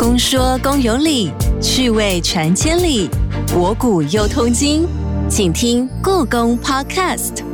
[0.00, 3.06] 公说公有理，趣味传千里，
[3.52, 4.88] 博古又通今，
[5.28, 7.44] 请听故宫 Podcast。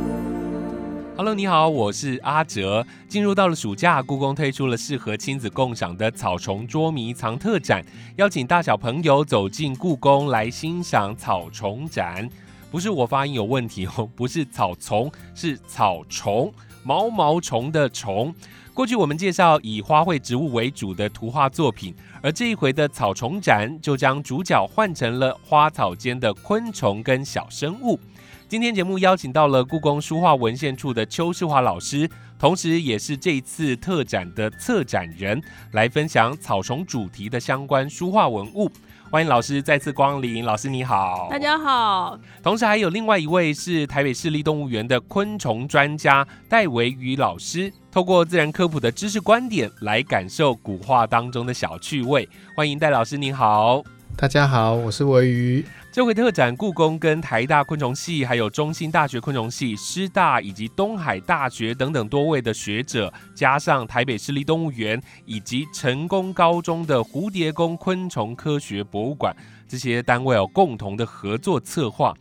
[1.17, 2.87] Hello，你好，我是阿哲。
[3.09, 7.83] 进入到了暑假，故宫推出了适合亲子共享的草虫捉迷藏特展，
[8.15, 12.29] 邀请大小朋友走进故宫来欣赏草虫展。
[12.71, 16.49] 不是我发音有问题哦，不是草丛，是草虫，
[16.81, 18.33] 毛毛虫的虫。
[18.77, 27.99] 过去我们介绍以花卉植物为主的图画作品，而这一回的草虫展就将主角换成了花草间的昆虫跟小生物。
[28.47, 32.07] 今天节目邀请到了故宫书画文献处的邱世华老师，
[32.37, 35.41] 同时也是这一次特展的策展人，
[35.71, 38.69] 来分享草虫主题的相关书画文物。
[39.09, 42.19] 欢迎老师再次光临，老师你好，大家好。
[42.43, 52.29] 同时还有另外一位是台北市立动物园的昆虫专家戴维宇老师，透过自然科普的知识观点来感受古画当中的小趣味。
[52.55, 53.83] 欢迎戴老师，您好。
[54.15, 55.65] 大家好，我是维鱼。
[55.91, 69.35] 这回特展，故宫跟台大昆虫系、还有中兴大学昆虫系、师大以及东海大学等等多位的学者，加上台北市立动物园以及成功高中的蝴蝶宫昆虫科学博物馆
[69.67, 72.13] 这些单位哦，共同的合作策划。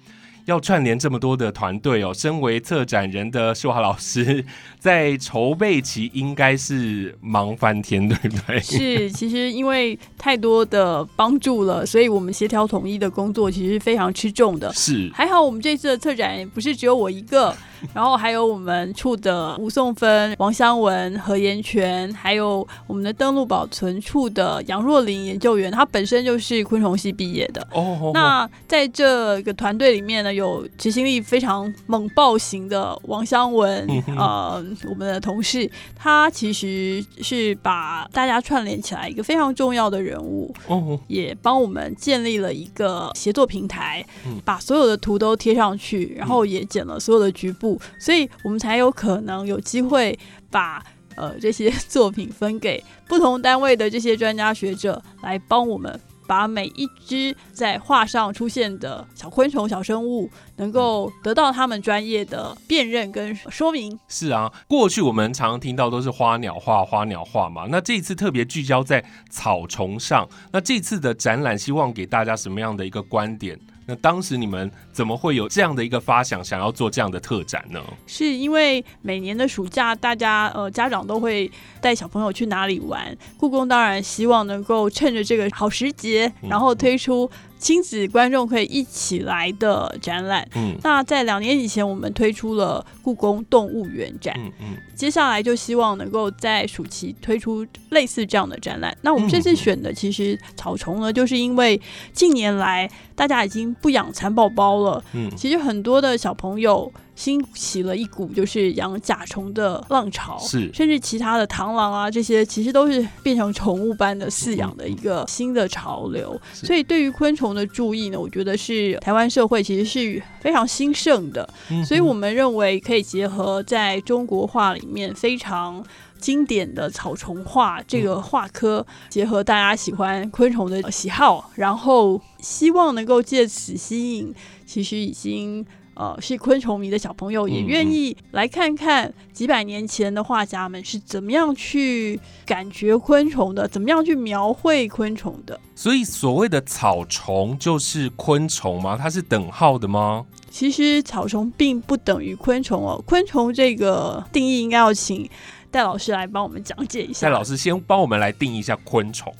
[0.46, 4.44] 要串联这么多的团队哦，身为策展人的秀华老师，
[4.80, 8.60] 在筹备期应该是忙翻天，对不对？
[8.60, 14.72] 是，其实因为太多的帮助了，所以我们协调统一的工作其实非常吃重的。
[14.72, 17.54] 是，还好我们这次的策展不是只有我一个。
[17.94, 27.66] 然后还有我们处的吴颂芬、王湘文、何延泉，还有我们的登录保存处的杨若琳研究员，他本身就是昆虫系毕业的。
[27.72, 28.10] 哦。
[28.14, 40.54] 那在这个团队里面呢，有执行力非常猛爆型的王湘文，呃，我们的同事，他其实是把大家串联起来一个非常重要的人物。
[40.66, 40.98] 哦。
[41.08, 44.04] 也帮我们建立了一个协作平台，
[44.44, 47.65] 把所有的图都贴上去，然后也剪了所有的局部。
[47.98, 50.18] 所以我们才有可能有机会
[50.50, 50.82] 把
[51.16, 63.96] 呃这些 作品分给不同单位的这些专家学者来帮我们把每一只在画上出现的小昆虫、小生物能够得到他们专业的辨认跟说明。
[64.08, 70.28] 是啊，过去我们常常听到都是花鸟画、花鸟画嘛，那这一次特别聚焦在草虫上。
[70.50, 73.56] 那这次的展览希望给大家什么样的一个观点？
[73.86, 77.80] 那当时你们怎么会有这样的一个发想，想要做这样的特展呢？
[78.06, 83.16] 是因为每年的暑假，大家呃家长都会带小朋友去哪里玩？
[83.38, 87.30] 故宫当然希望能够趁着这个好时节，然后推出。
[87.58, 90.46] 亲子观众可以一起来的展览。
[90.54, 94.34] 嗯，那在两年以前，我们推出了故宫动物园展。
[94.38, 98.96] 嗯嗯，接下来就希望能够在暑期推出类似这样的展览。
[99.02, 101.80] 那我们这次选的其实草虫呢，就是因为
[102.12, 105.02] 近年来大家已经不养蚕宝宝了。
[105.12, 106.92] 嗯，其实很多的小朋友。
[107.16, 116.38] 兴起了一股就是养甲虫的浪潮，是，甚至其他的螳螂啊这些，其实都是变成宠物般的饲养的一个新的潮流。
[116.52, 121.48] 所以对于昆虫的注意呢，我觉得是台湾社会其实是非常兴盛的。
[121.86, 125.82] 所以我们认为可以结合在中国画里面非常
[126.18, 134.34] 经典的草虫画这个画科，结合大家喜欢昆虫的喜好，然后希望能够借此吸引，
[134.66, 135.64] 其实已经。
[135.96, 145.58] 呃，是昆虫迷的小朋友也愿意来看看几百年前的画家们是怎么样去感觉昆虫的，怎么样去描绘昆虫的。
[145.74, 148.96] 所以，所谓的草虫就是昆虫吗？
[149.00, 150.26] 它是等号的吗？
[150.50, 153.02] 其实，草虫并不等于昆虫哦。
[153.06, 155.28] 昆虫这个定义应该要请
[155.70, 157.26] 戴老师来帮我们讲解一下。
[157.26, 159.34] 戴老师先帮我们来定义一下昆虫。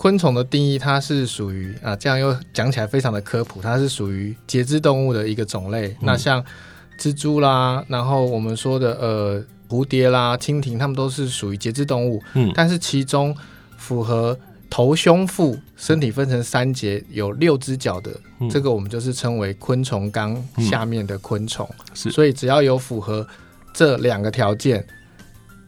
[0.00, 5.94] 昆虫的定义，它是属于啊，这样又讲起来非常的科普，它是属于节肢动物的一个种类。
[6.00, 6.42] 那像
[6.98, 12.18] 蜘蛛啦，然后我们说的呃蝴蝶啦、蜻蜓，它们都是属于节肢动物。
[12.32, 13.36] 嗯，但是其中
[13.76, 14.34] 符合
[14.70, 18.10] 头、胸、腹身体分成三节，有六只脚的，
[18.50, 21.68] 这个我们就是称为昆虫纲下面的昆虫。
[21.92, 23.28] 是，所以只要有符合
[23.74, 24.82] 这两个条件，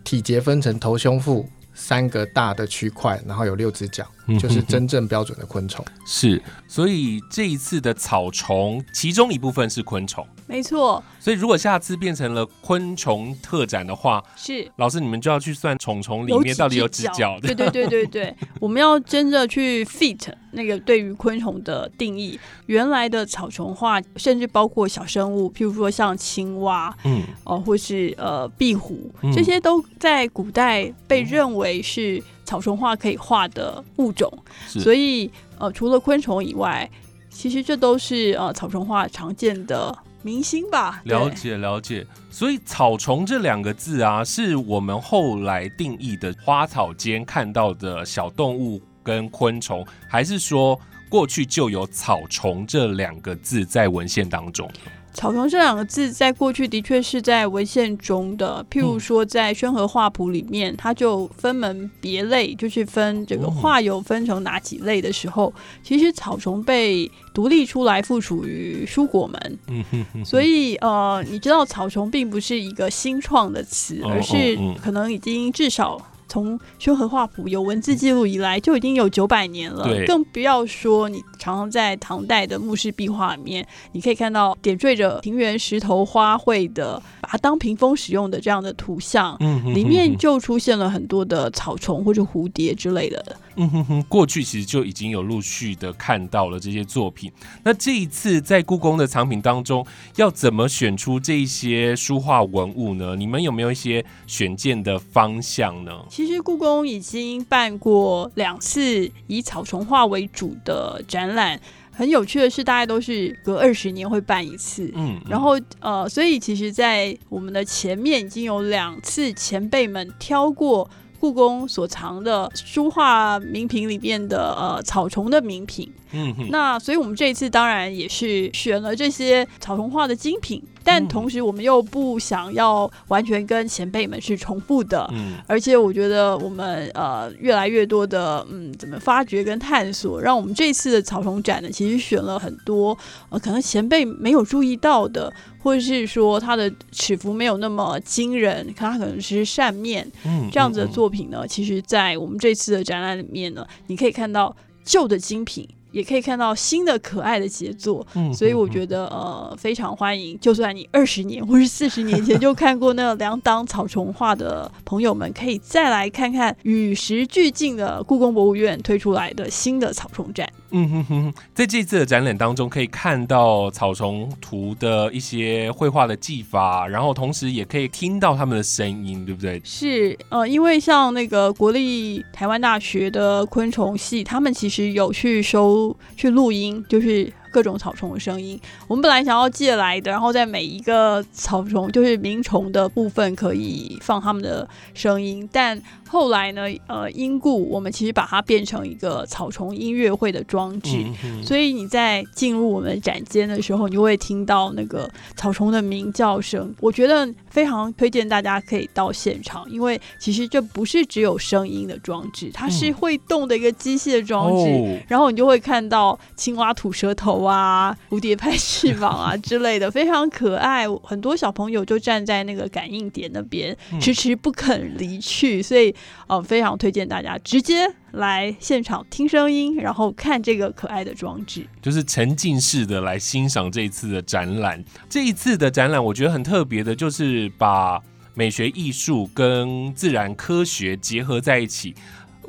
[0.03, 1.47] 体节分成头、胸、腹。
[1.75, 4.07] 三个大的区块，然后有六只脚，
[4.39, 5.85] 就是真正标准的昆虫。
[6.07, 10.27] 是，所以这一次的草虫，其中一部分是昆虫。
[10.47, 17.39] 没错，所以如果下次变成了昆虫特展的话，是老师你们就要去算虫虫里面到底有几脚。
[17.41, 22.39] 对对对对对， 我们要真的去 fit 那个对于昆虫的定义。
[22.67, 32.23] 原来的草虫画，甚至包括小生物，譬如说像青蛙，嗯，哦，或是呃壁虎，这些都在古代被认为是。
[32.53, 34.31] 草虫画可以画的物种，
[34.69, 36.87] 所以呃，除了昆虫以外，
[37.31, 41.01] 其实这都是呃草虫画常见的明星吧？
[41.05, 50.79] 了解了解，所以草虫这两个字啊，是我们后来定义的花草间看到的小动物跟昆虫，还是说
[51.09, 54.71] 过去就有草虫这两个字在文献当中？
[55.15, 69.59] 草丛这两个字在过去的确是在文献中的，譬如说在《宣和画谱》里面，它就分门别类，就是分这个哦画有分成哪几类的时候，其实草丛被独立出来，附属于蔬果门。
[69.69, 76.01] 嗯哼哼，所以呃，你知道草丛并不是一个新创的词，嗯而是可能已经至少。
[76.33, 93.23] 从修和画谱有文字记录以来，就已经有九百年了对，更不要说你常常在唐代的墓室壁画里面，你可以看到点缀着庭园石头花卉的，把它当屏风使用的这样的图像，嗯哼哼里面就出现了很多的草虫或者蝴蝶之类的。
[93.57, 97.31] 嗯哼哼，过去其实就已经有陆续的看到了这些作品。
[97.63, 99.87] 那这一次在故宫的藏品当中，
[100.17, 103.15] 要怎么选出这一些书画文物呢？
[103.15, 105.93] 你们有没有一些选件的方向呢？
[106.09, 111.61] 其实故宫已经办过两次以草虫画为主的展览，
[111.91, 114.91] 很有趣的是，大概都是隔二十年会办一次。
[114.95, 120.89] 嗯，然后呃，所以其实，在我们的前面已经有两次前辈们挑过
[121.19, 125.93] 故宫所藏的书画名品里面的呃草虫的名品。
[126.13, 135.09] 嗯哼，那所以我们这一次当然也是选了这些草虫画的精品，但嗯同时我们又不想要完全跟前辈们是重复的。
[135.13, 142.97] 嗯而且我觉得我们呃越来越多的嗯怎么发掘跟探索，让我们这次的草丛展呢，其实选了很多
[143.31, 145.33] 呃可能前辈没有注意到的，
[145.63, 155.69] 或者是说它的尺幅没有那么惊人，看它可能是扇面嗯这样子的嗯作品呢，其实在我们这次的展览里面呢，你可以看到旧的精品。
[155.93, 160.39] 也可以看到新的可爱的杰作，嗯所以我觉得呃非常欢迎。
[160.41, 170.49] 就算你二十年或是四十年前就看过那两档草虫画的朋友们，可以再来看看与时俱进的故宫博物院推出来的新的草虫展。
[170.75, 179.61] 嗯哼哼，在这次的展览当中，可以看到草虫图的一些绘画的技法，然后同时也可以听到他们的声音，对不对？
[179.65, 188.59] 是呃，因为像那个国立台湾大学的昆虫系，他们其实有去收去录音，就是各种草虫的声音。
[188.89, 195.79] 我们本来想要借来的，然后在每一个草虫就是鸣虫的部分可以放他们的声音，但
[196.13, 201.03] 后来呢，呃，因故我们其实把它变成一个草虫音乐会的装置。
[201.25, 206.75] 嗯所以你在进入我们展间的时候，你就会听到那个草虫的鸣叫声。
[206.81, 214.71] 我觉得非常推荐大家可以到现场，因为其实这不是只有声音的装置，它是嗯会动的一个机械装置。
[214.71, 220.87] 哦然后你就会看到青蛙吐舌头啊、蝴蝶拍翅膀啊之类的，非常可爱。
[221.03, 225.95] 很多小朋友就站在那个感应点那边，嗯迟迟不肯离去，所以
[226.27, 231.67] 呃，非常推荐大家直接来现场听声音，然后看这个可爱的装置。
[231.81, 234.83] 就是沉浸式的来欣赏这一次的展览。
[235.09, 238.01] 这一次的展览，我觉得很特别的，就是把
[238.35, 241.95] 美学艺术跟自然科学结合在一起。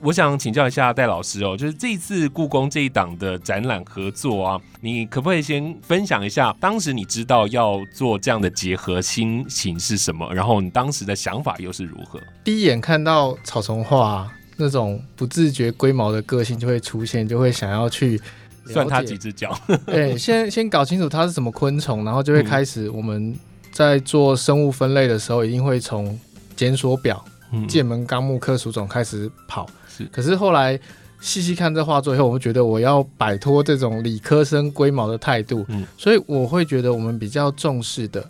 [0.03, 10.29] 我想请教一下戴老师哦，就是这一次故宫这一档的展览合作啊，你可不可以先分享一下，当时你知道要做这样的结合心情是什么？
[10.33, 12.19] 然后你当时的想法又是如何？
[12.43, 18.19] 第一眼看到草丛画那种不自觉龟毛的个性就会出现，就会想要去
[18.65, 19.57] 算它解几只脚？
[19.87, 23.33] 对，先先搞清楚它是什么昆虫，然后就会开始我们
[23.71, 26.19] 在做生物分类的时候，一定会从
[26.57, 27.23] 检索表、
[27.53, 29.65] 嗯界门纲目科属种开始跑。
[29.95, 30.05] 是。
[30.05, 30.79] 可是后来
[31.21, 35.85] 细细看这画作以后，我们觉得我要摆脱这种理科生龟毛的态度，嗯。
[35.97, 38.27] 所以我会觉得我们比较重视的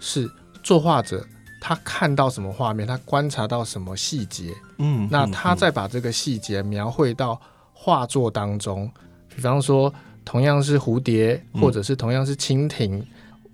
[0.00, 0.30] 是
[0.62, 1.24] 作画者
[1.60, 7.40] 他看到什么画面，他观察到什么细节，嗯那他再把这个细节描绘到
[7.72, 8.90] 画作当中，
[9.34, 9.92] 比方说
[10.26, 13.02] 同样是蝴蝶，嗯或者是同样是蜻蜓，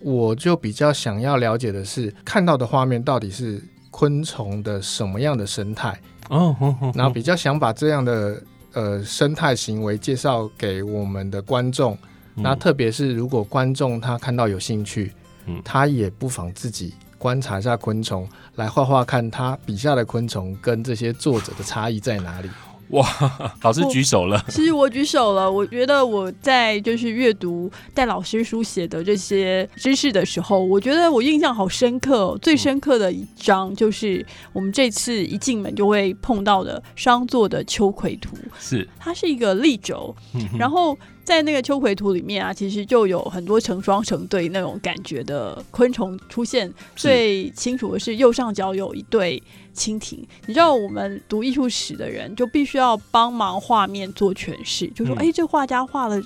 [0.00, 6.54] 我就比较想要了解的是看到的画面到底是昆虫的什么样的生态，哦，
[6.94, 8.42] 然后比较想把这样的
[8.72, 11.96] 呃生态行为介绍给我们的观众。
[12.34, 15.12] 那特别是如果观众他看到有兴趣，
[15.46, 22.48] 嗯他也不妨自己观察一下昆虫，来画画看他笔下的昆虫跟这些作者的差异在哪里。
[22.90, 23.06] 哇，
[23.62, 24.42] 老师举手了。
[24.48, 32.38] 其实我举手了，我觉得我在就是阅读戴老师书写的这些知识的时候，我觉得我印象好深刻、哦。
[32.42, 38.88] 最深刻的一章就是我们这次一进门就会碰到的商座的秋葵图，是。
[38.98, 40.14] 它是一个立轴，
[40.58, 40.96] 然后
[41.30, 46.68] 在那个秋葵图里面啊，其实就有很多成双成对那种感觉的昆虫出现。
[46.96, 49.40] 最清楚的是右上角有一对
[49.72, 56.20] 蜻蜓，你知道我们读艺术史的人就必须要帮忙画面做诠释，就说嗯哎、这画家画了。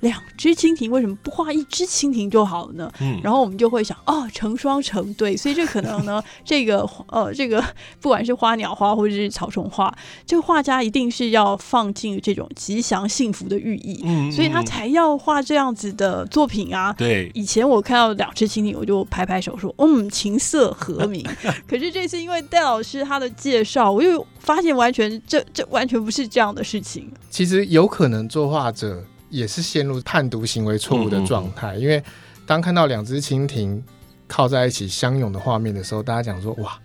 [0.00, 2.92] 两只蜻蜓为什么不画一只蜻蜓就好了呢？
[3.00, 7.62] 嗯然后我们就会想，哦，成双成对，所以这可能呢， 这个呃，这个
[8.00, 9.92] 不管是花鸟画或者是草虫画，
[10.26, 16.92] 这个画家一定是要放进这种吉祥幸福的寓意，嗯所以他嗯才要画这样子的作品啊。
[16.92, 21.24] 对以前我看到两只蜻蜓，我就拍拍手说：“嗯，琴瑟和鸣。
[21.66, 27.10] ”可是这次因为戴老师他的介绍，我又发现完全这这完全不是这样的事情。
[27.30, 29.02] 其实有可能作画者
[29.36, 32.02] 也是陷入判读行为错误的状态，因为
[32.46, 33.82] 当看到两只蜻蜓
[34.26, 36.78] 靠在一起相拥的画面的时候，大家讲说：“哇，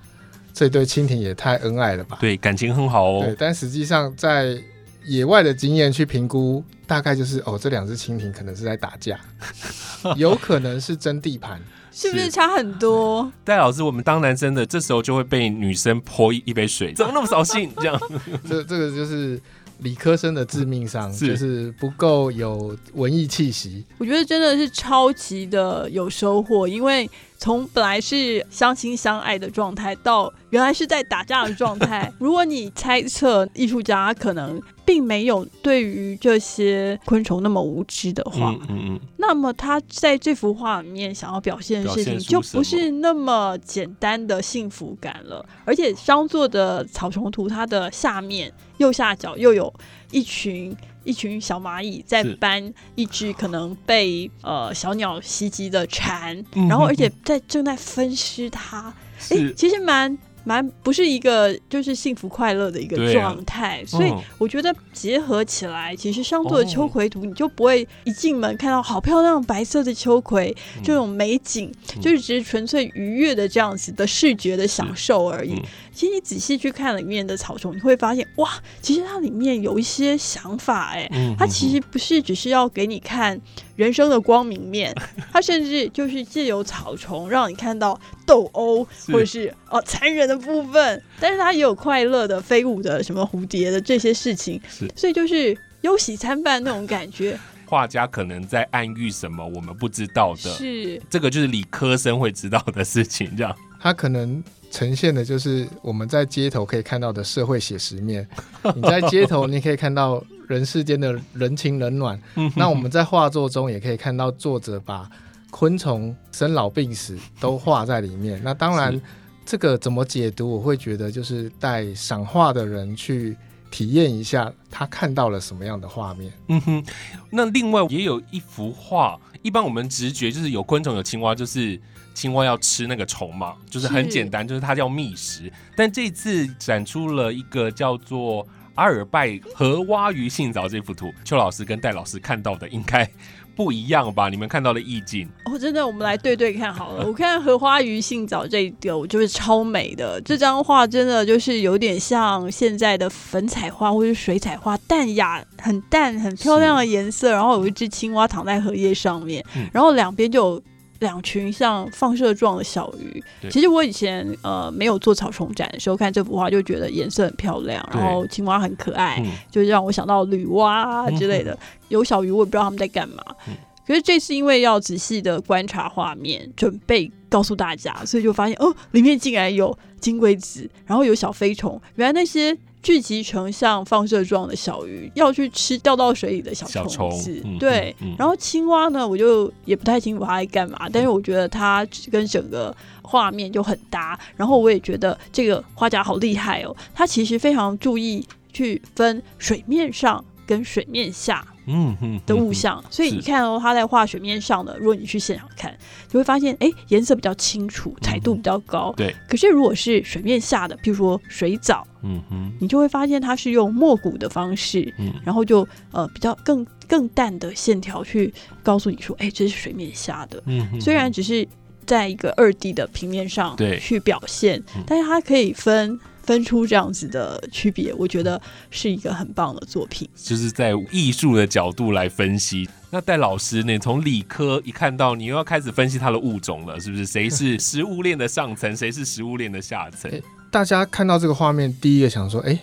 [0.53, 3.35] 这对蜻蜓也太恩爱了吧？”对，感情很好哦对，哦。
[3.39, 4.57] 但实际上在
[5.05, 9.19] 野外的经验去评估，大概就是哦，这两只蜻蜓可能是在打架，
[10.17, 11.59] 有可能是争地盘。
[11.93, 13.29] 是不是是差很多？
[13.43, 17.69] 戴老师，我们当男生的，这时候就会被女生泼一一杯水，怎么那么扫兴？
[17.75, 17.99] 这样
[18.47, 19.37] 这这个就是
[19.81, 23.83] 理科生的致命伤，是就是不够有文艺气息。
[23.97, 27.09] 我觉得真的是超级的有收获，因为
[27.41, 32.13] 从本来是相亲相爱的状态，到原来是在打架的状态。
[32.19, 45.43] 如果你猜测艺术家可能并没有对于这些昆虫那么无知的话，嗯嗯嗯，那么他在这幅画里面想要表现的事情就不是那么简单的幸福感了。
[45.65, 49.73] 而且商作的草虫图，它的下面右下角又有
[50.11, 58.93] 一群一群小蚂蚁在搬一只可能被呃小鸟袭击的蝉，嗯然后而且在正在分尸它。
[59.29, 60.17] 哎、是其实蛮。
[60.43, 64.21] 蛮不是一个就是幸福快乐的一个状态，所以嗯。
[64.37, 70.83] 我觉得结合起来，其实商作的秋哦葵图，你就不会一进门看到好漂亮白色的秋葵嗯。
[70.83, 72.01] 这种美景，嗯。
[72.01, 75.53] 就是只是纯粹愉悦的这样子的视觉的享受而已。
[75.53, 75.63] 嗯。
[75.93, 78.49] 其实你仔细去看里面的草丛，你会发现哇，
[78.81, 83.39] 其实它里面有一些想法哎、嗯它其实不是只是要给你看
[83.81, 84.93] 人生的光明面，
[85.33, 94.87] 它甚至就是借由草丛让你看到斗殴或者是哦残忍的部分，但是它也有快乐的飞舞的什么蝴蝶的这些事情，是。
[94.95, 97.35] 所以就是忧喜参半那种感觉。
[97.65, 103.55] 画家可能在暗喻什么我们不知道的，是，这个就是理科生会知道的事情，这样。
[103.79, 108.27] 他可能呈现的就是我们在街头可以看到的社会写实面。
[108.75, 112.21] 你在街头，你可以看到人世间的人情冷暖。
[112.55, 115.09] 那我们在画作中也可以看到作者把
[115.49, 118.39] 昆虫生老病死都画在里面。
[118.43, 119.01] 那当然，
[119.45, 123.35] 这个怎么解读，我会觉得就是带赏画的人去
[123.69, 126.31] 体验一下他看到了什么样的画面。
[126.49, 126.85] 嗯哼，
[127.29, 131.79] 那另外也有一幅画，一般我们直觉就是有昆虫有青蛙，就是
[132.13, 135.51] 青蛙要吃那个虫嘛，就是很简单，就是它叫觅食。
[135.75, 138.45] 但这次展出了一个叫做
[138.81, 143.07] 阿尔拜河蛙鱼性藻这幅图，邱老师跟戴老师看到的应该
[143.55, 144.27] 不一样吧？
[144.27, 147.05] 你们看到的意境哦，真的，我们来对对看好了。
[147.05, 150.19] 我看荷花鱼性藻这一个，我就是超美的。
[150.21, 157.31] 这张画真的就是有点像现在的粉彩画或是水彩画，淡雅、很淡、很漂亮的颜色。
[157.31, 160.63] 然后有一只青蛙躺在荷叶上面，嗯然后两边就有
[161.01, 163.23] 两群像放射状的小鱼。
[163.49, 171.57] 其实我以前呃没有做草虫展的时候看这幅画，就觉得颜色很漂亮，然后青蛙很可爱，嗯就让我想到女娲啊之类的。
[171.89, 173.21] 有小鱼，我也不知道他们在干嘛。
[173.49, 173.53] 嗯
[173.83, 182.57] 可是这次因为要仔细的观察画面，准备告诉大家，所以就发现哦，里面竟然有金龟子，然后有小飞虫，原来那些。
[182.81, 187.41] 聚集成像放射状的小鱼，要去吃掉到水里的小小虫虫子。
[187.45, 194.19] 嗯对，嗯嗯然后青蛙呢，我就也不太清楚它在干嘛，但是我觉得它跟整个画面就很搭。
[194.35, 205.75] 然后我也觉得这个画家好厉害哦，他其实非常注意去分水面上跟水面下嗯哼的物象，所以你看哦，他在画水面上的，如果你去现场看，
[206.07, 208.93] 就会发现，哎，颜色比较清楚，彩度比较高。
[208.97, 212.51] 对，可是如果是水面下的，譬如说水藻，嗯哼。
[212.59, 215.13] 你就会发现它是用墨骨的方式，嗯。
[215.23, 220.41] 然后就呃比较更更淡的线条去告诉你说，哎，这是水面下的。
[220.45, 220.81] 嗯哼。
[220.81, 221.47] 虽然只是
[221.85, 223.79] 在一个二 D 的平面上对。
[223.79, 230.07] 去表现嗯，但是它可以分分出这样子的区别，我觉得是一个很棒的作品。
[230.15, 232.69] 就是在艺术的角度来分析。
[232.89, 237.05] 那戴老师，你从理科一看到，你又要开始分析它的物种了，是不是？
[237.05, 240.11] 谁是 食物链的上层，谁是食物链的下层？
[240.51, 242.59] 大家看到这个画面，第一个想说，哎，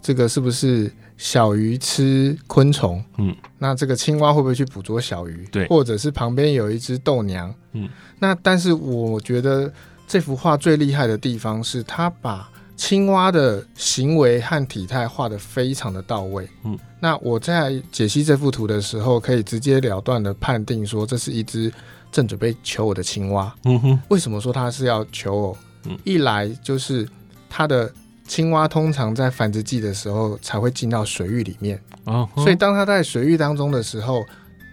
[0.00, 3.02] 这个是不是小鱼吃昆虫？
[3.18, 5.44] 嗯，那这个青蛙会不会去捕捉小鱼？
[5.50, 7.52] 对，或者是旁边有一只豆娘？
[7.72, 7.88] 嗯，
[8.20, 9.72] 那但是我觉得
[10.06, 16.48] 这幅画最厉害的地方是，它把青蛙的行为和体态画的非常的到位。
[16.64, 21.72] 嗯，那我在解析这幅图的时候，可以直截了断的判定说，这是一只
[22.10, 23.54] 正准备求偶的青蛙。
[23.64, 25.58] 嗯哼，为什么说它是要求偶？
[25.84, 27.08] 嗯，一来就是。
[27.54, 27.92] 它的
[28.26, 34.24] 青蛙通常在繁殖季的时候才会进到水域里面，哦，所以当它在水域当中的时候，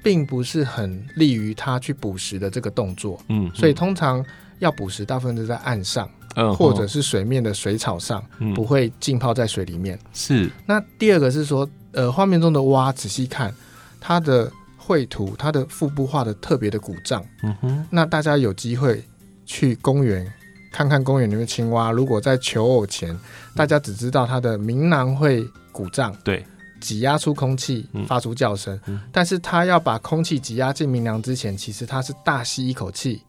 [0.01, 4.25] 并不是很利于它去捕食的这个动作，嗯，所以通常
[4.59, 8.23] 要捕食，大部分都在岸上，嗯，或者是水面的水草上，
[8.55, 9.97] 不会浸泡在水里面。
[10.13, 10.49] 是。
[10.65, 13.53] 那第二个是说，呃，画面中的蛙仔细看
[13.99, 17.85] 它的绘图，它的腹部画的特别的鼓胀，嗯哼。
[17.89, 19.03] 那大家有机会
[19.45, 20.31] 去公园。
[20.71, 23.19] 看看公园里面青蛙，如果在求偶前，
[23.55, 26.45] 大家只知道它的鸣囊会鼓胀，对，
[26.79, 28.79] 挤压出空气，发出叫声。
[29.11, 33.23] 但是它要把空气挤压进鸣囊之前，其实它是大吸一口气，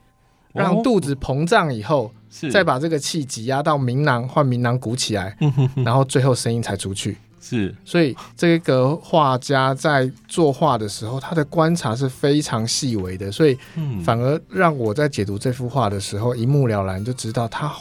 [0.52, 2.12] 让肚子膨胀以后，
[2.50, 5.36] 再把这个气挤压到鸣囊，换鸣囊鼓起来，
[5.84, 7.18] 然后最后声音才出去。
[7.42, 13.56] 是，所以这个画家在作画的时候，他的观察是非常细微的，所以
[14.04, 17.72] 反而让我在解读这幅画的时候一目了然，就知道他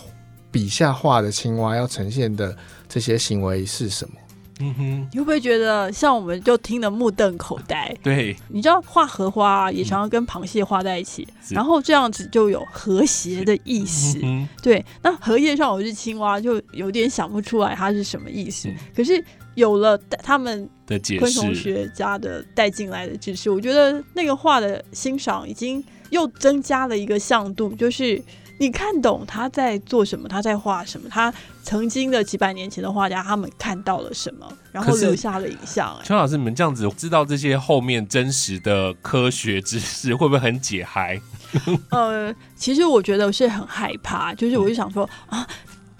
[0.50, 2.56] 笔下画的青蛙要呈现的
[2.88, 4.15] 这些行为是什么。
[4.60, 7.96] 嗯哼，你会不会觉得像我们就听得目瞪口呆？
[8.04, 14.20] 对，你知道画荷花也常常跟螃蟹画在一起，然后这样子就有和谐的意思。
[14.62, 18.70] 对，那荷叶上有只青蛙，就有点想不出来它是什么意思。
[18.96, 19.24] 可是。
[19.56, 28.22] 有了他们的昆虫学家的带进来的知识，我觉得那个画的欣赏已经又增加了一个向度，就是
[28.60, 35.98] 你看懂他在做什么，他在画什么，他曾经的几百年前的画家他们看到了什么，然后留下了影像。
[36.04, 41.20] 邱老师，你们这样子知道这些后面真实的科学知识，会不会很解嗨？
[41.90, 45.48] 呃，其实我觉得是很害怕，就是我就想说啊。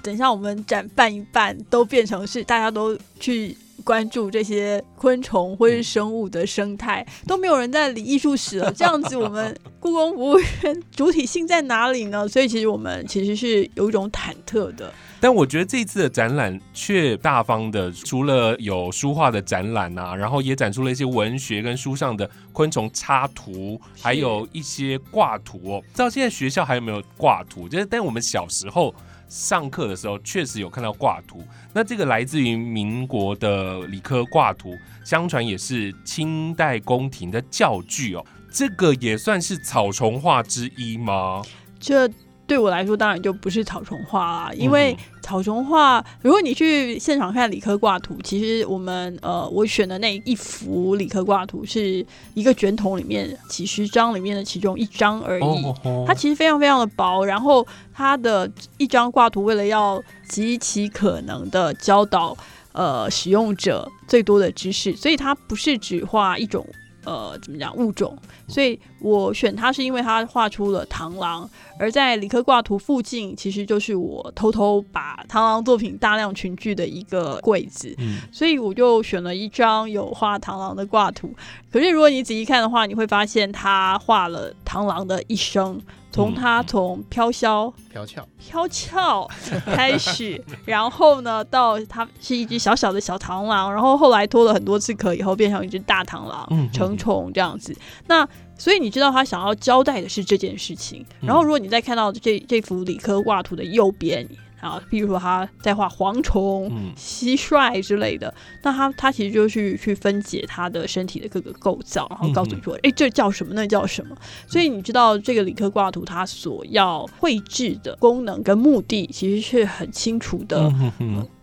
[0.02, 3.56] 等一下，我们展办一办都变成是大家都去
[3.90, 8.72] 关注这些昆虫或是生物的生态，都没有人在理艺术史了。
[8.72, 12.28] 这样子，我们 故宫博物院主体性在哪里呢？
[12.28, 14.94] 所以，其实我们其实是有一种忐忑的。
[15.20, 25.82] 但我觉得这次的展览却大方的，除了有书画的展览啊，然后也展出了一些文学跟书上的昆虫插图，还有一些挂图哦。
[25.82, 27.68] 不知道现在学校还有没有挂图？
[27.68, 28.94] 就是但我们小时候。
[29.30, 31.42] 上课的时候确实有看到挂图，
[31.74, 38.26] 那这个来自于民国的理科挂图，相传也是清代宫廷的教具哦。
[38.52, 41.42] 这个也算是草虫画之一吗？
[41.80, 42.10] 这。
[42.50, 55.64] 对我来说，当然就不是草虫画啦，因为草虫画，如果你去现场看理科挂图，其实我们呃，我选的那一幅理科挂图是一个卷筒里面几十张里面的其中一张而已，
[56.08, 62.36] 它其实非常非常的薄，然后它的一张挂图为了要极其可能的教导
[62.72, 66.66] 呃使用者最多的知识，所以它不是只画一种。
[67.06, 68.18] 呃，怎么讲物种？
[68.48, 77.96] 所以我选它是因为它画出了螳螂，而在理科挂图附近，其实就是我偷偷把螳螂作品大量群聚的一个柜子，
[78.32, 81.34] 所以我就选了一张有画螳螂的挂图。
[81.72, 85.80] 可是如果你仔细看的话，你会发现他画了螳螂的一生。
[86.12, 89.28] 从它从飘萧飘翘飘翘
[89.66, 97.76] 开始， 然后呢，到它是一只小小的小螳螂，然后后来脱了很多次壳以后，变成一只大螳螂，成虫这样子。
[98.08, 101.06] 那所以你知道他想要交代的是这件事情。
[101.22, 104.28] 然后如果你再看到这这幅理科挂图的右边。
[104.62, 113.54] 啊，比如说他在画蝗虫、蟋蟀之类的，那他他其实就去去分解他的身体的各个构造，然后告诉你说，哎，这叫什么？
[113.54, 114.16] 那叫什么？
[114.48, 120.72] 所以你知道这个理科挂图它所要绘制的功能跟目的，其实是很清楚的，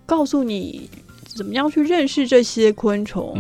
[0.05, 0.89] 告诉你。
[1.37, 3.37] 怎么样去认识这些昆虫？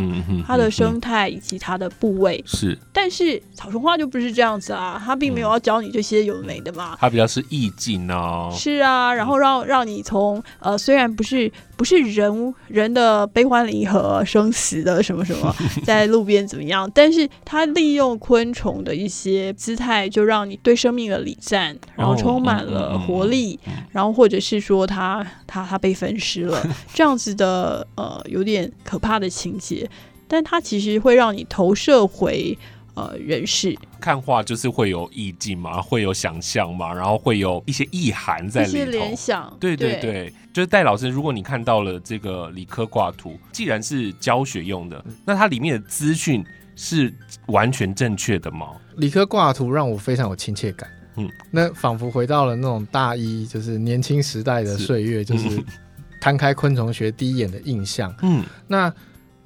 [0.46, 8.52] 它的生态以及它的部位是，但是草虫画就不是这样子啊，它并没有要教你这些有没的嘛，它比较是意境哦。
[8.52, 16.90] 是啊，然后让让你从呃，虽然不是不是人人的悲欢离合、生死的什么什么， 在路边怎么样？
[16.94, 23.58] 但是它利用昆虫的一些姿态，就让你对生命的礼赞，然后充满了活力，
[23.92, 26.62] 然后或者是说它它它被分尸了，
[26.94, 29.88] 这样子的呃有点可怕的情节，
[30.26, 32.56] 但它其实会让你投射回。
[32.96, 38.72] 呃，人士看画就是会有意境嘛，会有想象嘛，然后会有一些意涵在里头。
[38.72, 46.42] 一些联想，对对对，就是戴老师，如果你看到了这个理科挂图，既然是教学用的，那它里面的资讯
[46.74, 47.14] 是
[47.48, 48.68] 完全正确的吗？
[48.96, 55.62] 理科挂图让我非常有亲切感，嗯，那仿佛回到了那种大一，就是年轻时代的岁月，就是
[56.18, 58.90] 摊开昆虫学第一眼的印象，嗯，那。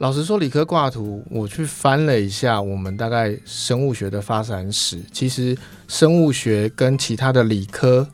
[0.00, 4.98] 老实说，理科挂图，我去翻了一下我们大概生物学的发展史。
[5.12, 5.54] 其实
[5.88, 8.08] 生物学跟其他的理科、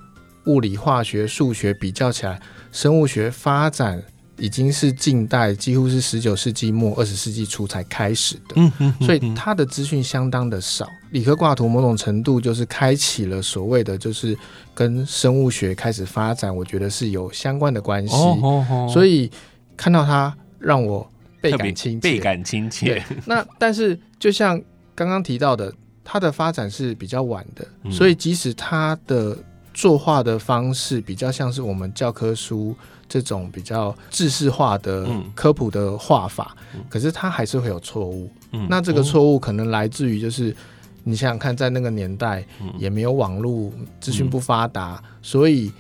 [0.47, 2.41] 物理、化学、数学比较起来，
[2.73, 4.03] 生物学发展
[4.37, 8.57] 已经是近代，几乎是十九世纪末二十世纪初才开始的。
[8.57, 8.93] 嗯嗯。
[9.03, 10.89] 所以它的资讯相当的少。
[11.13, 14.37] 理科挂图某种程度就是开启了所谓的，就是
[14.75, 18.17] 跟生物学开始发展，我觉得是有相关的关系。
[18.93, 19.31] 所以
[19.77, 21.09] 看到它让我。
[21.41, 23.03] 倍感亲切，倍感亲切。
[23.25, 24.61] 那但是，就像
[24.95, 25.73] 刚刚提到的，
[26.05, 29.37] 它的发展是比较晚的，所以即使它的
[29.75, 32.75] 作画的方式比较像是我们教科书
[33.09, 36.57] 这种比较知识化的科普的画法，
[36.89, 38.31] 可是它还是会有错误。
[38.69, 40.55] 那这个错误可能来自于就是
[41.05, 42.45] 你想想看，在那个年代
[42.79, 43.71] 也没有网络，
[44.01, 45.73] 资讯不发达，所以。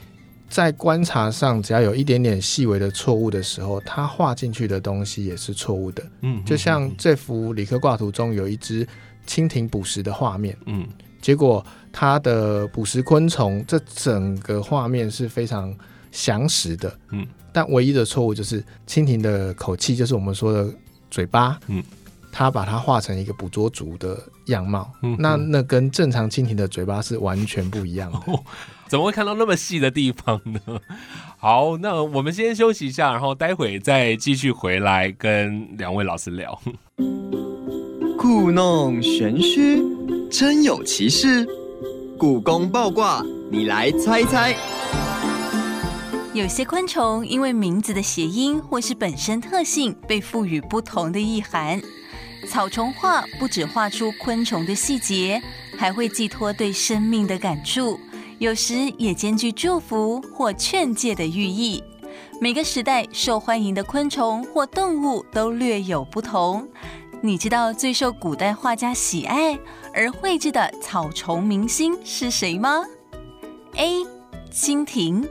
[0.48, 6.02] 在观察上，只要有一点点细微的错误的时候，他画进去的东西也是错误的。
[6.20, 8.86] 嗯，就像这幅理科挂图中有一只
[9.26, 10.86] 蜻蜓捕食的画面，嗯，
[11.20, 15.74] 结果它的捕食昆虫，这整个画面是非常
[16.12, 20.72] 详实的，嗯，但唯一的错误就是蜻蜓的口气，就是我们说的
[21.10, 21.82] 嘴巴，嗯，
[22.30, 28.20] 它把它画成一个捕捉足的样貌，嗯，那那跟正常蜻蜓的嘴巴是完全不一样的。
[28.88, 30.60] 怎么会看到那么细的地方呢？
[31.38, 36.58] 好，那我们先休息一下，然后待会再继续回来跟两位老师聊。
[38.18, 39.82] 故弄玄虚，
[40.30, 41.46] 真有其事。
[42.18, 44.56] 故宫爆卦，你来猜猜。
[46.32, 51.80] 有些昆虫因为名字的谐音或是本身特性，被赋予不同的意涵。
[52.48, 55.40] 草虫画不只画出昆虫的细节，
[55.76, 57.98] 还会寄托对生命的感触。
[58.38, 61.82] 有时也兼具祝福或劝诫的寓意。
[62.40, 66.68] 每个时代受欢迎的昆虫或动物都略有不同。
[67.22, 69.58] 你知道最受古代画家喜爱
[69.94, 72.84] 而绘制的草虫明星是谁吗
[73.76, 74.04] ？A.
[74.52, 75.26] 蜻蜓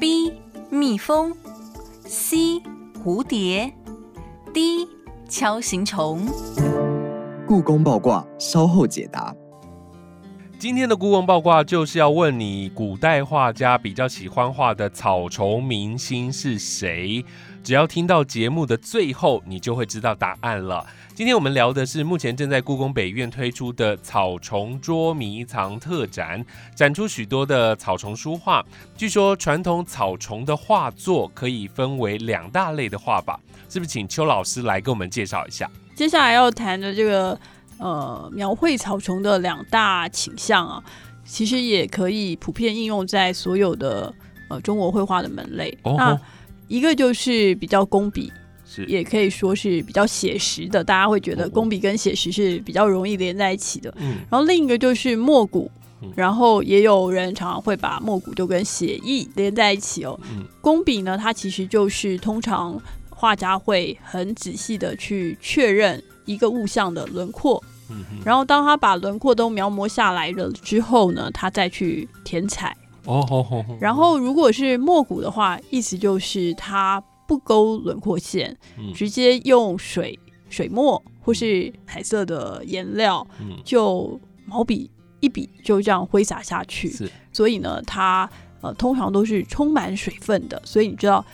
[0.00, 0.32] B.
[0.70, 1.32] 蜜蜂
[2.04, 2.60] C.
[3.04, 3.72] 蝴蝶
[4.52, 4.88] D.
[5.28, 6.26] 锹形虫。
[7.46, 9.34] 故宫爆卦，稍后解答。
[10.58, 17.24] 今天的故宫爆卦就是要问你，古代画家比较喜欢画的草虫明星是谁？
[17.62, 20.84] 只要听到节目的最后，你就会知道答案了。
[21.14, 26.44] 今天我们聊的是目前正在故宫北院推出的草虫捉迷藏特展，
[26.74, 28.64] 展出许多的草虫书画。
[28.96, 33.88] 据说传统草虫的画作可以分为两大类的画法，是不是？
[33.88, 35.70] 请邱老师来给我们介绍一下。
[35.94, 37.38] 接下来要谈的这个。
[37.78, 40.82] 呃，描绘草虫的两大倾向啊，
[41.24, 44.12] 其实也可以普遍应用在所有的
[44.48, 45.76] 呃中国绘画的门类。
[45.84, 46.18] 那
[46.66, 48.32] 一个就是比较工笔，
[48.66, 53.94] 是也可以说是比较写实的，大家会觉得工笔跟写实是比较容易连在一起的。
[53.98, 55.70] 嗯，然后另一个就是墨骨，
[56.14, 60.18] 然后也有人常常会把墨骨就跟写意连在一起哦。
[60.30, 62.78] 嗯，工笔呢，它其实就是通常
[63.18, 66.02] 画家会很仔细的去确认。
[66.28, 67.58] 一个物象的轮廓，
[68.22, 72.76] 然后当他把轮廓都描摹下来了之后呢，他再去填彩。
[73.06, 78.54] 哦，然后如果是墨骨的话，意思就是他不勾轮廓线，
[78.94, 80.18] 直接用水
[80.50, 83.26] 水墨或是彩色的颜料，
[83.64, 86.94] 就毛笔一笔就这样挥洒下去。
[87.32, 88.28] 所以呢，它
[88.60, 90.60] 呃通常都是充满水分的。
[90.66, 91.24] 所以你知道，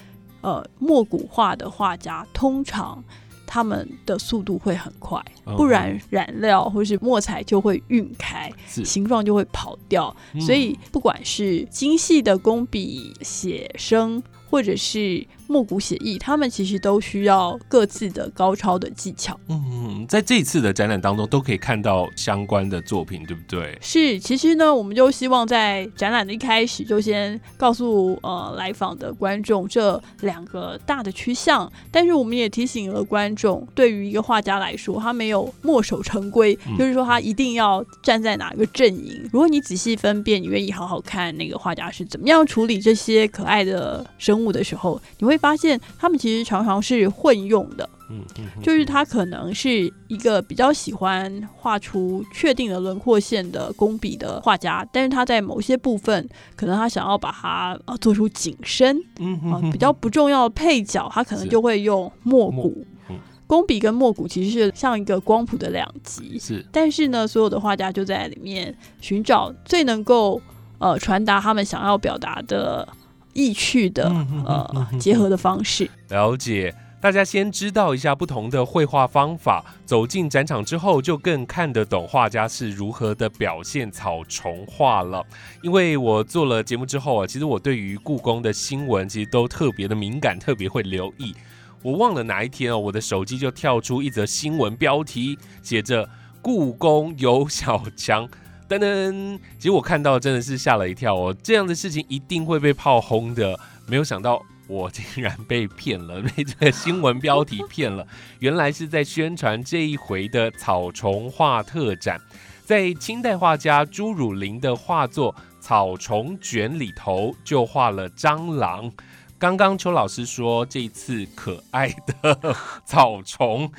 [0.44, 3.02] 呃，墨古画的画家通常。
[3.46, 5.22] 他们的速度会很快，
[5.57, 10.16] 不然染料或是墨彩就会晕开，形状就会跑掉。
[10.40, 19.38] 所以不管是精细的工笔写生，或者是莫古写意，他们其实都需要各自的高超的技巧。
[19.48, 23.78] 嗯，在这一次的展览当中都可以看到相关的作品，对不对？
[23.80, 39.28] 是，其实呢，我们就希望在展览的一开始就先告诉呃来访的观众这两个大的趋向，但是我们也提醒了观众，对于一个画家来说，他没有墨守成规，嗯就是说他一定要站在哪个阵营。
[39.33, 47.88] 如果你仔细分辨，你愿意好好看那个画家是怎么样处理这些可爱的生物的时候，你会发现他们其实常常是混用的。
[48.10, 48.22] 嗯
[48.62, 63.16] 就是他可能是一个比较喜欢画出确定的轮廓线的工笔的画家，但是他在某些部分，可能他想要把它呃做出景深啊、嗯嗯比较不重要的配角，他可能就会用墨墨骨嗯。
[63.46, 70.40] 工笔跟墨骨其实是像一个光谱的两极，是但是呢，所有的画家就在里面寻找最能够
[70.78, 72.86] 呃传达他们想要表达的
[73.34, 74.08] 意趣的
[74.46, 75.90] 呃结合的方式。
[76.08, 76.74] 了解。
[77.00, 85.22] 大家先知道一下不同的绘画方法，走进展场之后，就更看得懂画家是如何的表现草虫画了。
[85.62, 91.34] 因为我做了节目之后啊，其实我对于故宫的新闻其实都特别的敏感，特别会留意。
[91.82, 96.08] 我忘了哪一天哦，我的手机就跳出一则新闻标题，写着
[96.40, 98.26] “故宫有小强”。
[98.68, 103.59] 噔噔，其实我看到真的是吓了一跳哦，这样的事情一定会被炮轰的。
[103.87, 108.07] 没有想到我竟然被骗了，被这个新闻标题骗了。
[108.40, 112.18] 原来是在宣传这一回的草虫画特展，
[112.64, 118.90] 在清代画家朱汝霖的画作《草虫卷》里头就画了蟑螂。
[119.38, 123.70] 刚刚邱老师说，这次可爱的 草虫，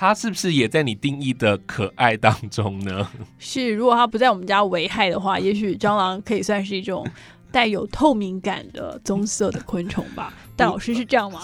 [0.00, 3.10] 它是不是也在你定义的可爱当中呢？
[3.36, 7.04] 是，如果它不在我们家危害的话， 也许蟑螂可以算是一种
[7.50, 10.32] 带有透明感的棕色的昆虫吧。
[10.54, 11.40] 但老师是这样吗？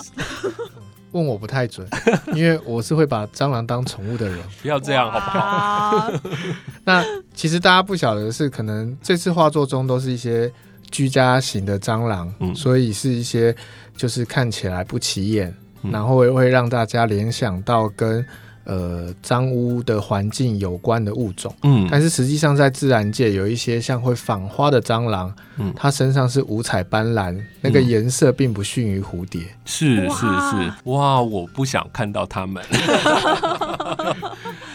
[1.10, 1.84] 问我不太准，
[2.32, 4.38] 因为我是会把蟑螂当宠物的人。
[4.62, 5.40] 不要这样好不好？
[6.00, 6.12] 好？
[6.84, 10.52] 那其实大家不晓得的是，可能这次画作中都是一些
[10.92, 13.52] 居家型的蟑螂，嗯所以是一些
[13.96, 18.24] 就是看起来不起眼，嗯然后会会让大家联想到跟
[18.64, 21.55] 呃脏污的环境有关的物种。
[21.62, 29.42] 嗯但是实际上，在自然界有一些像会访花的蟑螂，嗯它身上是五彩斑斓，那个嗯颜色并不逊于蝴蝶。
[29.64, 31.20] 是是是，哇！
[31.20, 32.62] 我不想看到它们。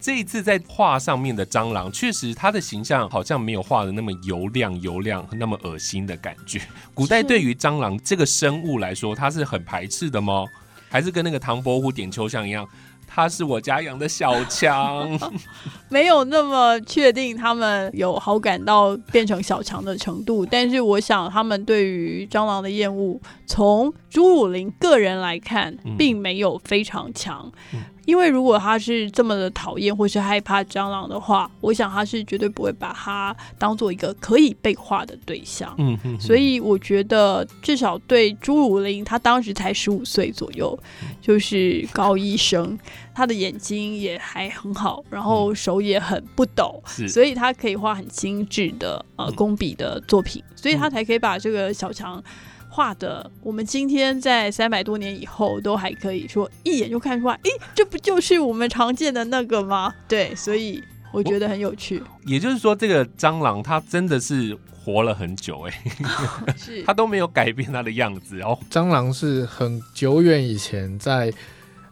[0.02, 6.62] 这一次在画上面的蟑螂，确实它的形象好像没有画的那么油亮油亮，那么恶心的感觉。
[6.93, 10.45] 古代对于蟑螂这个生物来说，它是很排斥的吗？
[10.91, 12.67] 还是跟那个唐伯虎点秋香一样，
[13.12, 15.19] 它是我家养的小强？
[15.89, 27.52] 没有那么确定他们有好感到变成小强的程度，但是我想他们对于蟑螂的厌恶，从朱武林个人来看嗯，并没有非常强。
[27.74, 35.72] 嗯因为如果他是这么的讨厌或是害怕蟑螂的话，我想他是绝对不会把它当做一个可以被画的对象。
[35.78, 40.78] 嗯嗯所以我觉得，至少对朱如林，他当时才十五岁左右，
[41.22, 42.76] 就是高一生，
[43.13, 52.24] 他的眼睛也还很好，然后手也很不抖，是所以他可以画很精致的呃嗯工笔的作品，所以他才可以把这个小强。
[52.69, 59.93] 画的，我们今天在三百多年以后都还可以说一眼就看出来，诶，这不就是我们常见的那个吗？
[60.08, 62.01] 对，所以我觉得很有趣。
[62.25, 65.84] 也就是说，这个蟑螂它真的是活了很久哎、
[66.55, 68.58] 是它都没有改变它的样子哦。
[68.71, 71.34] 蟑螂是很久远以前在。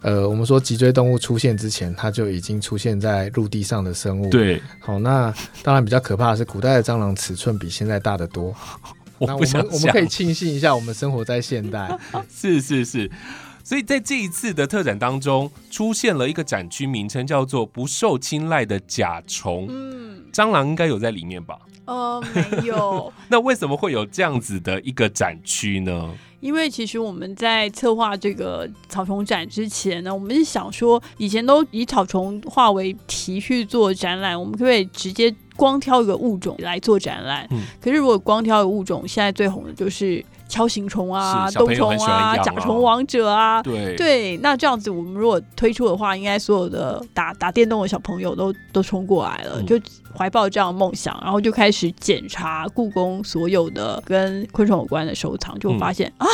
[0.04, 8.54] 呃，我们说脊椎动物出现之前，它就已经出现在陆地上的生物。，对，好，那当然比较可怕的是，古代的蟑螂尺寸比现在大得多。
[9.20, 11.98] 那 我我不想们我们可以庆幸一下，我们生活在现代。
[12.30, 13.10] 是是是，
[13.64, 21.58] 所以在这一次的特展当中，出现了一个展区名称叫做“不受青睐的甲虫”，嗯，蟑螂应该有在里面吧？
[21.86, 23.12] 呃，没有。
[23.30, 26.14] 那为什么会有这样子的一个展区呢？
[26.40, 37.46] 因为其实我们在策划这个草虫展之前呢，我们是想说，以前都以草虫画为题去做展览，我们可不可以直接光挑一个物种来做展览？
[37.52, 43.62] 嗯可是如果光挑一个物种，现在最红的就是锹形虫啊、是小冬虫啊、甲虫王者啊。
[43.64, 49.80] 对对，那这样子，我们如果推出的话，应该所有的打打电动的小朋友都都冲过来了，嗯就
[50.16, 56.28] 怀抱这样的梦想，然后就开始检查故宫所有的跟昆虫有关的收藏，就发现、啊，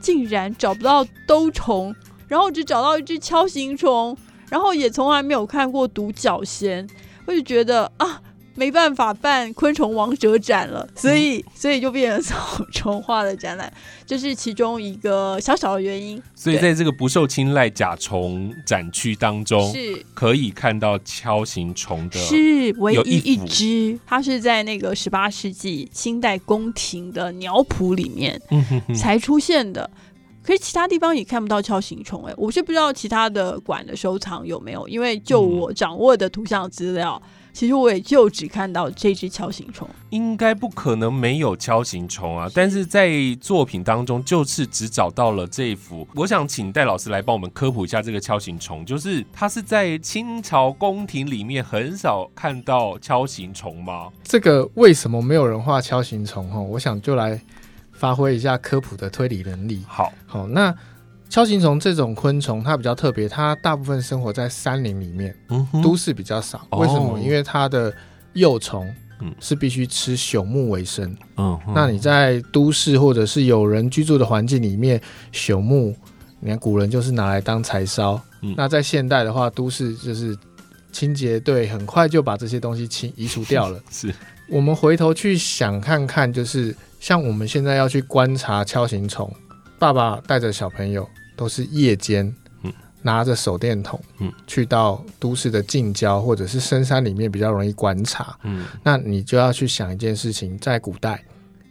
[0.00, 1.94] 竟然找不到兜虫，
[2.28, 4.16] 然后只找到一只锹形虫，
[4.50, 6.86] 然后也从来没有看过独角仙，
[7.26, 8.20] 我就觉得啊。
[8.54, 13.72] 没办法办昆虫王者展了，所以所以就变成草虫画的展览，
[14.06, 16.22] 这是其中一个小小的原因。
[16.34, 20.04] 所以在这个不受青睐甲虫展区当中，是。
[20.14, 28.40] 可以看到锹形虫的，是唯一一只，它是在那个十八世纪清代宫廷的鸟谱里面
[28.94, 29.90] 才出现的。
[30.44, 35.58] 可是其他地方也看不到锹形虫，哎，我是不知道其他的馆的收藏有没有，因为就嗯。
[35.58, 37.20] 我掌握的图像资料，
[37.52, 39.88] 其实我也就只看到这只锹形虫。
[40.10, 43.10] 应该不可能没有锹形虫啊，但是在
[43.40, 46.06] 作品当中就是只找到了这一幅。
[46.14, 54.08] 我想请戴老师来帮我们科普一下这个锹形虫，就是它是在清朝宫廷里面很少看到锹形虫吗？
[54.22, 56.50] 这个为什么没有人画锹形虫？
[56.50, 57.40] 哈，我想就来
[57.92, 59.82] 发挥一下科普的推理能力。
[59.86, 60.74] 好，好，那
[61.32, 66.60] 锹形虫这种昆虫，它比较特别，它大部分生活在山林里面，嗯都市比较少。
[66.68, 67.18] 哦为什么？
[67.18, 67.90] 因为它的
[68.34, 68.86] 幼虫
[69.18, 71.16] 嗯是必须吃朽木为生。
[71.38, 75.00] 嗯那你在都市或者是有人居住的环境里面，
[75.32, 75.96] 朽木，
[76.38, 78.20] 你看古人就是拿来当柴烧。
[78.42, 80.36] 嗯那在现代的话，都市就是
[80.92, 83.80] 清洁队很快就把这些东西清移除掉了。
[83.90, 84.12] 是
[84.50, 89.34] 我们回头去想看看，就是像我们现在要去观察锹形虫，
[89.78, 91.08] 爸爸带着小朋友
[91.42, 92.72] 都是夜间，嗯。
[93.02, 94.32] 拿着手电筒，嗯。
[94.46, 98.38] 去到都市的近郊或者是深山里面比较容易观察。
[98.44, 98.64] 嗯。
[98.84, 101.20] 那你就要去想一件事情，在古代，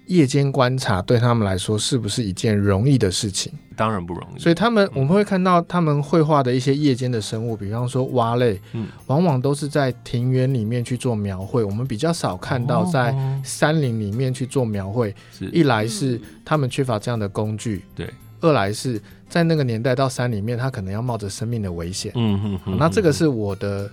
[0.07, 3.53] 夜间观察对他们来说是不是一件容易的事情？
[3.77, 8.87] 当然不容易，所以他们我们会看到他们绘画的一些夜间的生物，比方说蛙类，嗯。
[9.07, 15.15] 往往都是在庭园里面去做描绘，我们比较少看到在哦山林里面去做描绘。
[15.31, 15.45] 是。
[15.45, 18.05] 一来是他们缺乏这样的工具，对；
[18.41, 22.11] 二来是在那个年代到山里面，他可能要冒着生命的危险。
[22.15, 23.89] 嗯哼哼那这个是我的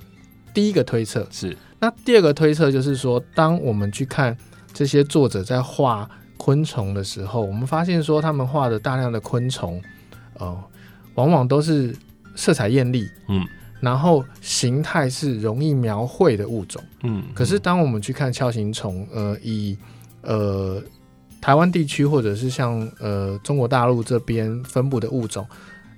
[0.52, 1.24] 第一个推测。
[1.30, 4.36] 是那第二个推测就是说，当我们去看
[4.72, 9.80] 这些作者在画昆虫的时候，我们发现说他们画的大量的昆虫，
[10.38, 10.64] 呃，
[11.14, 11.94] 往往都是
[12.34, 13.46] 色彩艳丽，嗯，
[13.80, 16.82] 然后形态是容易描绘的物种。
[17.04, 19.78] 嗯，可是当我们去看锹形虫，呃，以
[20.22, 20.82] 呃
[21.40, 25.46] 台湾地区或者是像呃中国大陆这边分布的物种，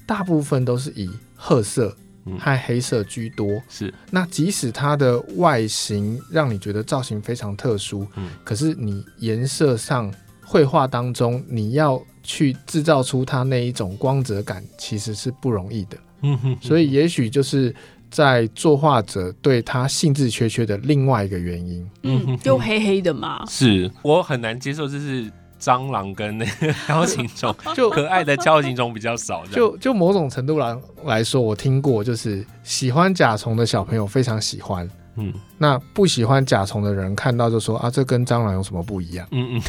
[0.07, 3.61] 大部分都是以褐色嗯和黑色居多。
[3.68, 10.12] 是那即使它的外形让你觉得造型非常特殊，嗯可是你颜色上
[10.44, 15.96] 绘画当中，你要去制造出它那一种光泽感，其实是不容易的。
[16.22, 17.74] 嗯哼，所以也许就是
[18.11, 21.90] 在作画者对他兴致缺缺的另外一个原因。
[22.03, 23.44] 嗯，就黑黑的嘛。
[23.46, 39.27] 是我很难接受，就是蟑螂跟那个锹形虫， 就可爱的锹形虫比较少，就就某种程度来来说，我听过，就是喜欢甲虫的小朋友非常喜欢，嗯那不喜欢甲虫的人看到就说啊，这跟蟑螂有什么不一样？
[39.33, 39.61] 嗯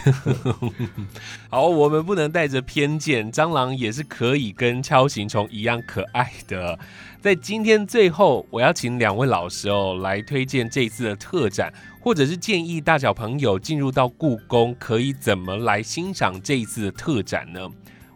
[0.61, 1.07] 嗯，
[1.49, 6.77] 好，我们不能带着偏见，蟑螂也是可以跟锹形虫一样可爱的。
[7.19, 17.59] 在今天最后，我要请两位老师哦来推荐这次的特展，或者是建议大小朋友进入到故宫可以怎么来欣赏这一次的特展呢？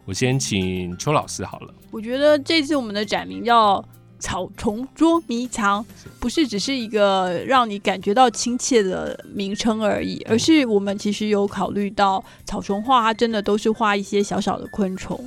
[0.04, 1.74] 我先请邱老师好了。
[1.90, 3.84] 我觉得这次我们的展名叫
[4.18, 5.84] “草虫捉迷藏”，
[6.18, 15.18] 不是只是一个让你感觉到亲切的名称而已，而是我们其实有考虑到草虫画，它真的都是画一些小小的昆虫，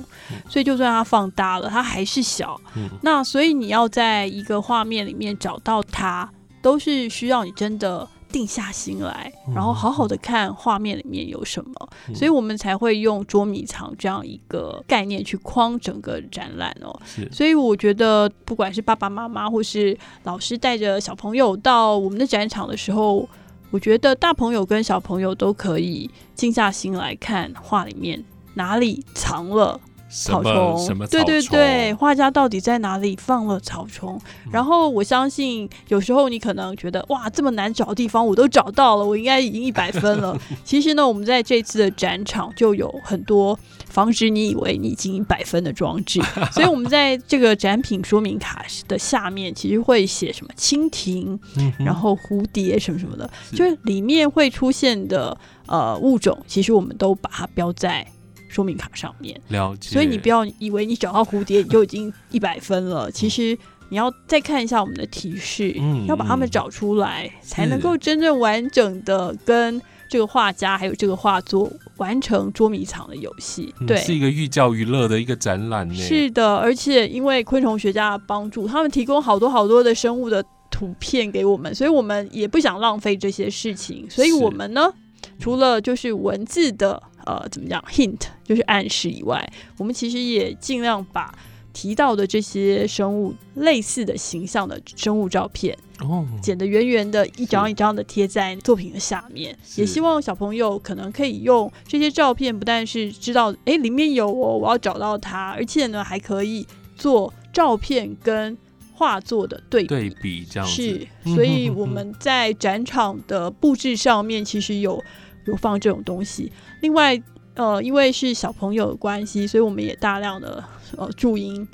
[0.48, 2.60] 所以就算它放大了，它还是小。
[2.76, 8.08] 嗯那所以你要在一个画面里面找到它，都是需要你真的。
[8.32, 12.14] 定下心来，然后好好的看画面里面有什么，嗯。
[12.14, 16.98] 所以我们才会用捉迷藏这样一个概念去框整个展览哦。
[17.04, 17.28] 是。
[17.30, 23.28] 所以我觉得，不管是爸爸妈妈或是老师带着小朋友到我们的展场的时候，
[23.70, 34.20] 我觉得大朋友跟小朋友都可以静下心来看画里面哪里藏了草虫，什么对对对，画家到底在哪里放了草虫？
[34.46, 40.36] 嗯然后我相信有时候你可能觉得哇，这么难找的地方我都找到了，我应该已经一百分了。
[40.64, 46.20] 其实呢，我们在这次的展场就有很多防止你以为你已经一百分的装置，
[46.52, 58.04] 所以我们在这个展品说明卡的下面其实会写什么蜻蜓，嗯然后蝴蝶什么什么的，是就是里面会出现的呃物种，其实我们都把它标在
[58.50, 59.40] 说明卡上面。
[59.48, 63.56] 了解，所以你不要以为你找到蝴蝶你就已经 一百分了，其实
[63.88, 73.72] 你要再看一下我们的提示，嗯要把它们找出来，才能够真正完整的跟这个画家还有这个画作完成捉迷藏的游戏。
[73.86, 75.94] 对，嗯是一个寓教于乐的一个展览呢。
[75.94, 80.44] 是的，而且因为昆虫学家的帮助，他们提供好多好多的生物的。
[80.72, 84.90] 图片给我们，所以我们也不想浪费这些事情，所以我们呢，
[85.38, 91.34] 除了就是文字的呃怎么讲 hint 就是暗示以外，我们其实也尽量把
[91.72, 106.66] 提到的这些生物类似的形象的生物照片，哦，剪得圆圆的，一张一张的贴在作品的下面，也希望小朋友可能可以用这些照片，不但是知道哎里面有哦，我要找到它，而且呢还可以
[106.96, 108.58] 做照片跟
[108.92, 109.88] 画作的对比。
[109.88, 115.02] 对比这样子是，嗯所以我们在展场的布置上面其实有
[115.50, 116.50] 有放这种东西。
[116.80, 117.20] 另外，
[117.54, 120.64] 呃，因为是小朋友的关系，所以我们也大量的
[120.96, 121.66] 呃注音，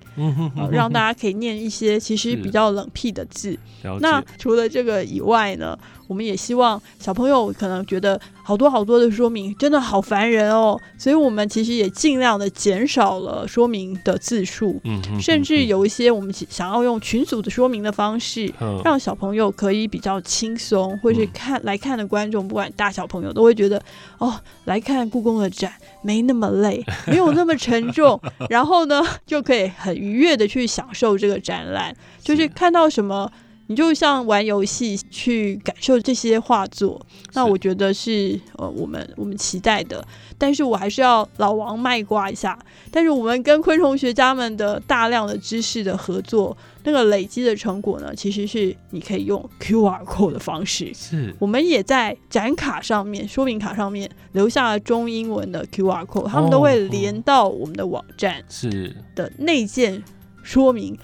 [0.70, 3.58] 让大家可以念一些其实比较冷僻的字。
[4.00, 23.80] 那，除了这个以外呢，我们也希望小朋友可能觉得好多好多的说明真的好烦人哦，所以我们其实也尽量的减少了说明的字数，嗯哼甚至有一些我们想要用群组的说明的方式，嗯让小朋友可以比较轻松，或是嗯看、来看的观众，不管大小朋友，都会觉得
[24.18, 33.30] 哦，来看故宫的展没那么累，没有那么沉重， 然后呢，就可以很愉悦的去享受这个展览，就是是看到什么。
[33.68, 37.04] 你就像玩游戏去感受这些画作，
[37.34, 40.06] 那我觉得是呃我们我们期待的。
[40.38, 42.58] 但是我还是要老王卖瓜一下，
[42.90, 46.54] 但是我们跟昆虫学家们的大量的知识的合作，
[46.84, 50.92] 那个累积的成果呢，其实是你可以用 QR code 的方式。
[50.94, 60.04] 是我们也在展卡上面、说明卡上面留下了中英文的 QR code，他们都会哦连到我们的网站是的内建
[60.42, 60.96] 说明，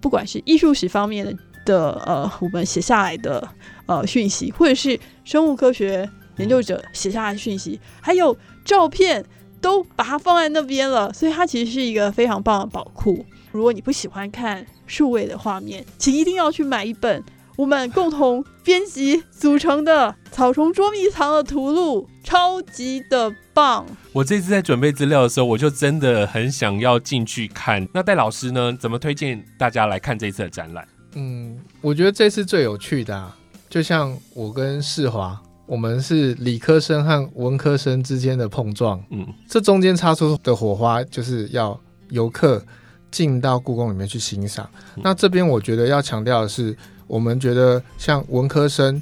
[0.00, 1.36] 不管是艺术史方面的
[1.70, 3.46] 的呃，我们写下来的
[3.86, 6.08] 呃讯息，或者是生物科学
[6.38, 9.24] 研究者写下来的讯息，还有照片，
[9.60, 13.24] 都把它放在那边了，所以它其实是一个非常棒的宝库。
[13.52, 17.22] 如果你不喜欢看数位的画面，请一定要去买一本
[17.56, 23.84] 我们共同编辑组成的《草丛捉迷藏》的图录，超级的棒。
[24.12, 27.86] 我这次在准备资料的时候，我就真的很想要进去看。
[27.92, 30.86] 那戴老师呢，怎么推荐大家来看这次的展览？
[31.14, 33.36] 嗯，我觉得这次最有趣的、啊，
[33.68, 41.78] 就像我跟世华，我们是理科生和文科生之间的碰撞，嗯，这中间擦出的火花，就是要
[42.10, 42.64] 游客
[43.10, 44.68] 进到故宫里面去欣赏。
[44.96, 45.02] 嗯。
[45.04, 49.00] 那这边我觉得要强调的是，我们觉得像文科生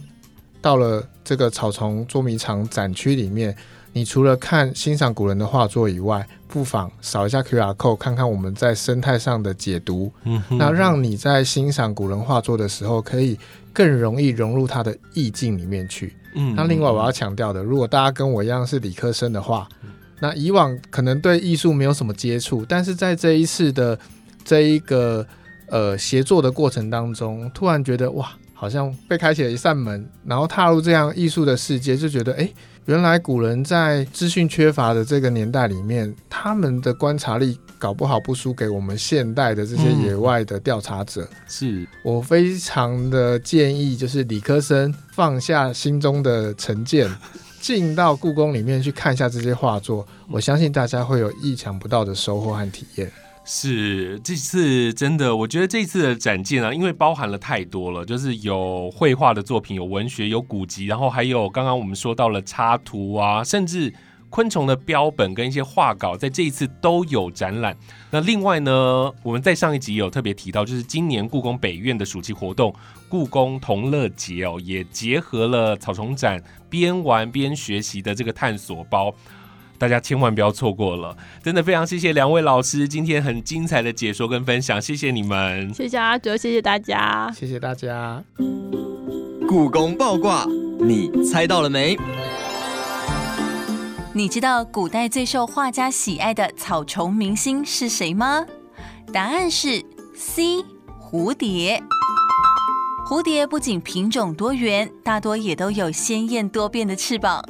[0.60, 3.54] 到了这个草丛捉迷藏展区里面，
[3.98, 10.12] 你除了看欣赏古人的画作以外，不妨扫一下 QR code，看看我们在生态上的解读。
[10.22, 13.36] 嗯哼那让你在欣赏古人画作的时候，可以
[13.72, 16.14] 更容易融入他的意境里面去。
[16.34, 19.68] 嗯那另外我要强调的，如果大家跟我一样是理科生的话，
[20.20, 23.98] 那以往可能对艺术没有什么接触，但是在这一次的
[24.44, 25.26] 这一个
[25.66, 28.30] 呃协作的过程当中，突然觉得哇，
[28.60, 32.52] 好像被开启了一扇门，然后踏入这样艺术的世界，就觉得诶，
[32.86, 41.28] 原来古人在资讯缺乏的这个年代里面，他们的观察力搞不好不输给我们现代的这些嗯野外的调查者。
[41.46, 47.08] 是我非常的建议，就是理科生放下心中的成见，
[47.60, 53.08] 进到故宫里面去看一下这些画作，我相信大家会有意想不到的收获和体验。
[53.50, 63.90] 是，这次真的，我觉得这次的展件啊，因为包含了太多了，就是有绘画的作品，有文学，有古籍，然后还有刚刚我们说到了插图啊，甚至
[64.28, 67.74] 昆虫的标本跟一些画稿，在这一次都有展览。
[68.10, 72.70] 那另外呢，我们在上一集有特别提到，就是今年故宫北院的暑期活动——
[73.08, 76.38] 故宫同乐节哦，也结合了草丛展
[76.68, 79.14] 边玩边学习的这个探索包。
[79.78, 85.72] 大家千万不要错过了，真的非常谢谢两位老师今天很精彩的解说跟分享，谢谢你们。
[85.72, 87.32] 谢谢阿哲，谢谢大家。
[87.34, 88.22] 谢谢大家。
[89.48, 90.44] 故宫爆卦，
[90.80, 91.96] 你猜到了没？
[94.12, 98.44] 你知道古代最受画家喜爱的草虫明星是谁吗？
[99.12, 99.80] 答案是
[100.16, 100.64] C，
[101.00, 101.80] 蝴蝶。
[103.08, 107.42] 蝴蝶不仅品种多元，大多也都有鲜艳多变的翅膀。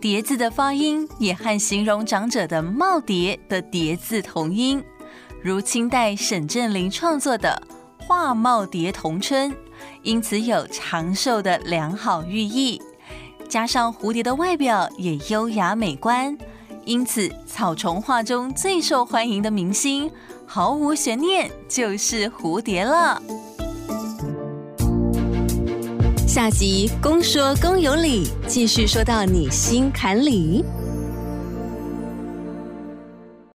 [0.00, 4.82] 蝶字的发音也和形容长者的耄耋的蝶字同音，
[5.42, 7.62] 如清代沈振林创作的
[8.06, 9.50] 《画耄耋同春》，
[10.02, 12.80] 因此有长寿的良好寓意。
[13.46, 16.36] 加上蝴蝶的外表也优雅美观，
[16.86, 20.10] 因此草虫画中最受欢迎的明星，
[20.46, 23.20] 毫无悬念就是蝴蝶了。
[26.32, 30.64] 下集公说公有理，继续说到你心坎里。